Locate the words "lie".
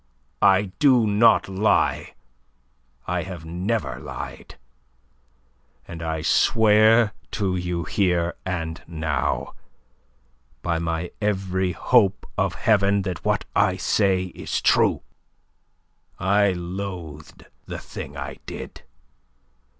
1.47-2.15